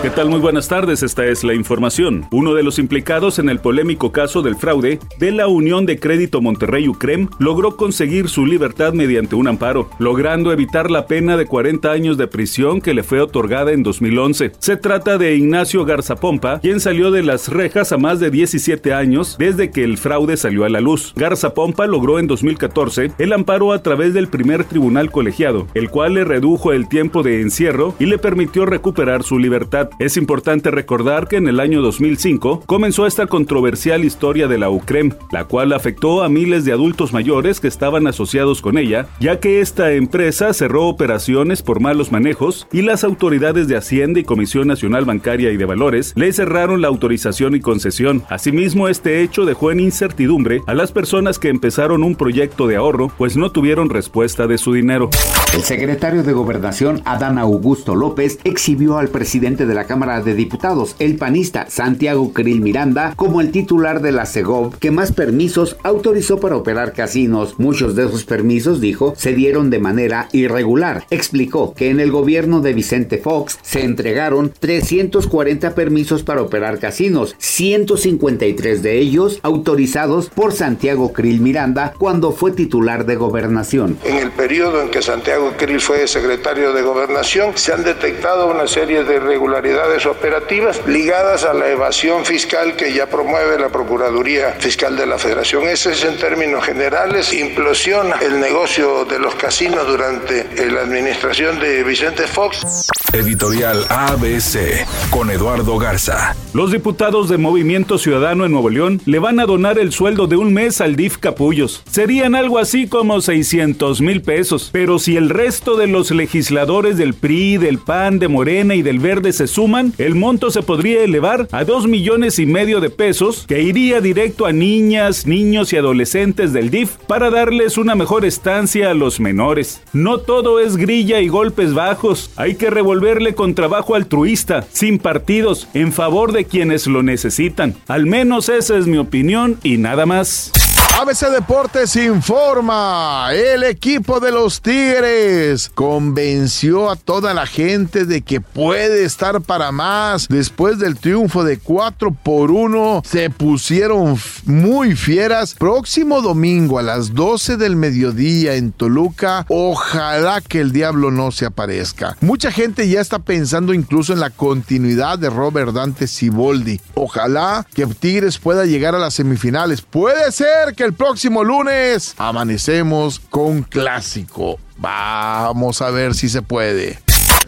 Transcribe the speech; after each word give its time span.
¿Qué 0.00 0.10
tal? 0.10 0.28
Muy 0.28 0.38
buenas 0.38 0.68
tardes, 0.68 1.02
esta 1.02 1.26
es 1.26 1.42
la 1.42 1.54
información. 1.54 2.28
Uno 2.30 2.54
de 2.54 2.62
los 2.62 2.78
implicados 2.78 3.40
en 3.40 3.48
el 3.48 3.58
polémico 3.58 4.12
caso 4.12 4.42
del 4.42 4.54
fraude 4.54 5.00
de 5.18 5.32
la 5.32 5.48
Unión 5.48 5.86
de 5.86 5.98
Crédito 5.98 6.40
Monterrey 6.40 6.88
Ucrem 6.88 7.28
logró 7.40 7.76
conseguir 7.76 8.28
su 8.28 8.46
libertad 8.46 8.92
mediante 8.92 9.34
un 9.34 9.48
amparo, 9.48 9.90
logrando 9.98 10.52
evitar 10.52 10.88
la 10.88 11.08
pena 11.08 11.36
de 11.36 11.46
40 11.46 11.90
años 11.90 12.16
de 12.16 12.28
prisión 12.28 12.80
que 12.80 12.94
le 12.94 13.02
fue 13.02 13.20
otorgada 13.20 13.72
en 13.72 13.82
2011. 13.82 14.52
Se 14.60 14.76
trata 14.76 15.18
de 15.18 15.34
Ignacio 15.34 15.84
Garzapompa, 15.84 16.60
quien 16.60 16.78
salió 16.78 17.10
de 17.10 17.24
las 17.24 17.48
rejas 17.48 17.90
a 17.90 17.98
más 17.98 18.20
de 18.20 18.30
17 18.30 18.94
años 18.94 19.34
desde 19.36 19.72
que 19.72 19.82
el 19.82 19.98
fraude 19.98 20.36
salió 20.36 20.64
a 20.64 20.68
la 20.68 20.80
luz. 20.80 21.12
Garzapompa 21.16 21.88
logró 21.88 22.20
en 22.20 22.28
2014 22.28 23.10
el 23.18 23.32
amparo 23.32 23.72
a 23.72 23.82
través 23.82 24.14
del 24.14 24.28
primer 24.28 24.62
tribunal 24.62 25.10
colegiado, 25.10 25.66
el 25.74 25.90
cual 25.90 26.14
le 26.14 26.24
redujo 26.24 26.72
el 26.72 26.88
tiempo 26.88 27.24
de 27.24 27.40
encierro 27.40 27.96
y 27.98 28.06
le 28.06 28.18
permitió 28.18 28.64
recuperar 28.64 29.24
su 29.24 29.40
libertad. 29.40 29.87
Es 29.98 30.16
importante 30.16 30.70
recordar 30.70 31.28
que 31.28 31.36
en 31.36 31.48
el 31.48 31.60
año 31.60 31.82
2005 31.82 32.62
comenzó 32.66 33.06
esta 33.06 33.26
controversial 33.26 34.04
historia 34.04 34.48
de 34.48 34.58
la 34.58 34.70
UCREM, 34.70 35.12
la 35.32 35.44
cual 35.44 35.72
afectó 35.72 36.22
a 36.22 36.28
miles 36.28 36.64
de 36.64 36.72
adultos 36.72 37.12
mayores 37.12 37.60
que 37.60 37.68
estaban 37.68 38.06
asociados 38.06 38.62
con 38.62 38.78
ella, 38.78 39.06
ya 39.20 39.40
que 39.40 39.60
esta 39.60 39.92
empresa 39.92 40.52
cerró 40.52 40.86
operaciones 40.86 41.62
por 41.62 41.80
malos 41.80 42.12
manejos 42.12 42.66
y 42.72 42.82
las 42.82 43.04
autoridades 43.04 43.68
de 43.68 43.76
Hacienda 43.76 44.20
y 44.20 44.24
Comisión 44.24 44.68
Nacional 44.68 45.04
Bancaria 45.04 45.50
y 45.50 45.56
de 45.56 45.64
Valores 45.64 46.12
le 46.16 46.32
cerraron 46.32 46.80
la 46.80 46.88
autorización 46.88 47.54
y 47.54 47.60
concesión. 47.60 48.22
Asimismo, 48.28 48.88
este 48.88 49.22
hecho 49.22 49.44
dejó 49.44 49.70
en 49.70 49.80
incertidumbre 49.80 50.62
a 50.66 50.74
las 50.74 50.92
personas 50.92 51.38
que 51.38 51.48
empezaron 51.48 52.02
un 52.02 52.14
proyecto 52.14 52.66
de 52.66 52.76
ahorro, 52.76 53.10
pues 53.18 53.36
no 53.36 53.50
tuvieron 53.50 53.90
respuesta 53.90 54.46
de 54.46 54.58
su 54.58 54.72
dinero. 54.72 55.10
El 55.54 55.64
secretario 55.64 56.22
de 56.22 56.34
Gobernación, 56.34 57.00
Adán 57.06 57.38
Augusto 57.38 57.94
López, 57.94 58.38
exhibió 58.44 58.98
al 58.98 59.08
presidente 59.08 59.64
de 59.64 59.74
la 59.74 59.84
Cámara 59.84 60.20
de 60.20 60.34
Diputados, 60.34 60.94
el 60.98 61.16
panista 61.16 61.66
Santiago 61.70 62.34
Krill 62.34 62.60
Miranda, 62.60 63.14
como 63.16 63.40
el 63.40 63.50
titular 63.50 64.02
de 64.02 64.12
la 64.12 64.26
CEGOV 64.26 64.76
que 64.78 64.90
más 64.90 65.10
permisos 65.12 65.78
autorizó 65.82 66.38
para 66.38 66.56
operar 66.56 66.92
casinos. 66.92 67.54
Muchos 67.58 67.96
de 67.96 68.04
esos 68.04 68.24
permisos, 68.24 68.80
dijo, 68.82 69.14
se 69.16 69.32
dieron 69.32 69.70
de 69.70 69.78
manera 69.78 70.28
irregular. 70.32 71.06
Explicó 71.10 71.72
que 71.72 71.88
en 71.88 71.98
el 71.98 72.12
gobierno 72.12 72.60
de 72.60 72.74
Vicente 72.74 73.16
Fox 73.16 73.58
se 73.62 73.84
entregaron 73.84 74.52
340 74.60 75.74
permisos 75.74 76.22
para 76.22 76.42
operar 76.42 76.78
casinos, 76.78 77.34
153 77.38 78.82
de 78.82 78.98
ellos 78.98 79.40
autorizados 79.42 80.28
por 80.28 80.52
Santiago 80.52 81.14
Krill 81.14 81.40
Miranda 81.40 81.94
cuando 81.98 82.32
fue 82.32 82.52
titular 82.52 83.06
de 83.06 83.16
gobernación. 83.16 83.98
En 84.04 84.18
el 84.18 84.30
periodo 84.30 84.82
en 84.82 84.90
que 84.90 85.00
Santiago 85.00 85.37
Krill 85.56 85.80
fue 85.80 86.06
secretario 86.08 86.72
de 86.72 86.82
gobernación, 86.82 87.56
se 87.56 87.72
han 87.72 87.84
detectado 87.84 88.46
una 88.46 88.66
serie 88.66 89.04
de 89.04 89.16
irregularidades 89.16 90.06
operativas 90.06 90.80
ligadas 90.86 91.44
a 91.44 91.54
la 91.54 91.68
evasión 91.68 92.24
fiscal 92.24 92.76
que 92.76 92.92
ya 92.92 93.06
promueve 93.06 93.58
la 93.58 93.68
Procuraduría 93.68 94.52
Fiscal 94.58 94.96
de 94.96 95.06
la 95.06 95.18
Federación. 95.18 95.68
Ese 95.68 95.92
es 95.92 96.04
en 96.04 96.16
términos 96.18 96.64
generales, 96.64 97.32
implosiona 97.32 98.16
el 98.20 98.40
negocio 98.40 99.04
de 99.04 99.18
los 99.18 99.34
casinos 99.34 99.86
durante 99.86 100.46
la 100.70 100.80
administración 100.80 101.60
de 101.60 101.82
Vicente 101.84 102.26
Fox. 102.26 102.86
Editorial 103.12 103.86
ABC 103.88 104.86
con 105.10 105.30
Eduardo 105.30 105.78
Garza. 105.78 106.36
Los 106.52 106.72
diputados 106.72 107.28
de 107.28 107.38
Movimiento 107.38 107.98
Ciudadano 107.98 108.44
en 108.44 108.52
Nuevo 108.52 108.70
León 108.70 109.00
le 109.06 109.18
van 109.18 109.40
a 109.40 109.46
donar 109.46 109.78
el 109.78 109.92
sueldo 109.92 110.26
de 110.26 110.36
un 110.36 110.52
mes 110.52 110.80
al 110.80 110.96
DIF 110.96 111.18
Capullos. 111.18 111.82
Serían 111.90 112.34
algo 112.34 112.58
así 112.58 112.86
como 112.86 113.20
600 113.20 114.00
mil 114.00 114.22
pesos. 114.22 114.70
Pero 114.72 114.98
si 114.98 115.16
el 115.28 115.34
resto 115.34 115.76
de 115.76 115.86
los 115.88 116.10
legisladores 116.10 116.96
del 116.96 117.12
PRI, 117.12 117.58
del 117.58 117.76
PAN, 117.76 118.18
de 118.18 118.28
Morena 118.28 118.74
y 118.74 118.80
del 118.80 118.98
Verde 118.98 119.34
se 119.34 119.46
suman, 119.46 119.92
el 119.98 120.14
monto 120.14 120.50
se 120.50 120.62
podría 120.62 121.02
elevar 121.04 121.46
a 121.52 121.64
2 121.64 121.86
millones 121.86 122.38
y 122.38 122.46
medio 122.46 122.80
de 122.80 122.88
pesos 122.88 123.44
que 123.46 123.60
iría 123.60 124.00
directo 124.00 124.46
a 124.46 124.52
niñas, 124.52 125.26
niños 125.26 125.70
y 125.74 125.76
adolescentes 125.76 126.54
del 126.54 126.70
DIF 126.70 126.96
para 127.06 127.28
darles 127.28 127.76
una 127.76 127.94
mejor 127.94 128.24
estancia 128.24 128.90
a 128.90 128.94
los 128.94 129.20
menores. 129.20 129.82
No 129.92 130.16
todo 130.16 130.60
es 130.60 130.78
grilla 130.78 131.20
y 131.20 131.28
golpes 131.28 131.74
bajos, 131.74 132.30
hay 132.36 132.54
que 132.54 132.70
revolverle 132.70 133.34
con 133.34 133.54
trabajo 133.54 133.96
altruista, 133.96 134.66
sin 134.72 134.98
partidos, 134.98 135.68
en 135.74 135.92
favor 135.92 136.32
de 136.32 136.46
quienes 136.46 136.86
lo 136.86 137.02
necesitan. 137.02 137.74
Al 137.86 138.06
menos 138.06 138.48
esa 138.48 138.78
es 138.78 138.86
mi 138.86 138.96
opinión 138.96 139.58
y 139.62 139.76
nada 139.76 140.06
más. 140.06 140.57
ABC 141.00 141.30
Deportes 141.30 141.94
informa, 141.94 143.28
el 143.32 143.62
equipo 143.62 144.18
de 144.18 144.32
los 144.32 144.60
Tigres 144.60 145.70
convenció 145.72 146.90
a 146.90 146.96
toda 146.96 147.34
la 147.34 147.46
gente 147.46 148.04
de 148.04 148.22
que 148.22 148.40
puede 148.40 149.04
estar 149.04 149.40
para 149.40 149.70
más. 149.70 150.26
Después 150.26 150.80
del 150.80 150.98
triunfo 150.98 151.44
de 151.44 151.60
4 151.60 152.10
por 152.10 152.50
1, 152.50 153.02
se 153.08 153.30
pusieron 153.30 154.18
muy 154.44 154.96
fieras. 154.96 155.54
Próximo 155.54 156.20
domingo 156.20 156.80
a 156.80 156.82
las 156.82 157.14
12 157.14 157.58
del 157.58 157.76
mediodía 157.76 158.56
en 158.56 158.72
Toluca, 158.72 159.46
ojalá 159.48 160.40
que 160.40 160.60
el 160.60 160.72
diablo 160.72 161.12
no 161.12 161.30
se 161.30 161.46
aparezca. 161.46 162.16
Mucha 162.20 162.50
gente 162.50 162.88
ya 162.88 163.00
está 163.00 163.20
pensando 163.20 163.72
incluso 163.72 164.12
en 164.12 164.18
la 164.18 164.30
continuidad 164.30 165.16
de 165.20 165.30
Robert 165.30 165.70
Dante 165.74 166.08
Siboldi. 166.08 166.80
Ojalá 166.94 167.64
que 167.72 167.86
Tigres 167.86 168.38
pueda 168.38 168.66
llegar 168.66 168.96
a 168.96 168.98
las 168.98 169.14
semifinales. 169.14 169.80
Puede 169.80 170.32
ser 170.32 170.74
que 170.74 170.87
el 170.88 170.94
próximo 170.94 171.44
lunes 171.44 172.14
amanecemos 172.16 173.20
con 173.20 173.62
clásico. 173.62 174.58
Vamos 174.78 175.82
a 175.82 175.90
ver 175.90 176.14
si 176.14 176.30
se 176.30 176.40
puede. 176.40 176.98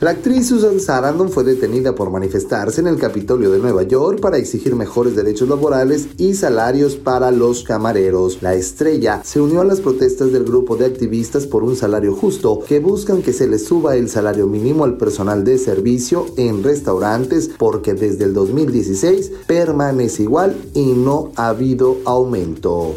La 0.00 0.10
actriz 0.10 0.48
Susan 0.48 0.78
Sarandon 0.78 1.30
fue 1.30 1.44
detenida 1.44 1.94
por 1.94 2.10
manifestarse 2.10 2.82
en 2.82 2.86
el 2.86 2.98
Capitolio 2.98 3.50
de 3.50 3.58
Nueva 3.58 3.82
York 3.82 4.20
para 4.20 4.36
exigir 4.36 4.74
mejores 4.74 5.16
derechos 5.16 5.48
laborales 5.48 6.08
y 6.18 6.34
salarios 6.34 6.96
para 6.96 7.30
los 7.30 7.62
camareros. 7.64 8.42
La 8.42 8.54
estrella 8.54 9.22
se 9.24 9.40
unió 9.40 9.62
a 9.62 9.64
las 9.64 9.80
protestas 9.80 10.32
del 10.32 10.44
grupo 10.44 10.76
de 10.76 10.84
activistas 10.84 11.46
por 11.46 11.64
un 11.64 11.76
salario 11.76 12.14
justo 12.14 12.60
que 12.66 12.78
buscan 12.80 13.22
que 13.22 13.32
se 13.32 13.48
le 13.48 13.58
suba 13.58 13.96
el 13.96 14.10
salario 14.10 14.46
mínimo 14.46 14.84
al 14.84 14.98
personal 14.98 15.44
de 15.44 15.56
servicio 15.56 16.26
en 16.36 16.62
restaurantes 16.62 17.50
porque 17.56 17.94
desde 17.94 18.24
el 18.24 18.34
2016 18.34 19.32
permanece 19.46 20.24
igual 20.24 20.56
y 20.74 20.92
no 20.92 21.32
ha 21.36 21.48
habido 21.48 21.98
aumento. 22.04 22.96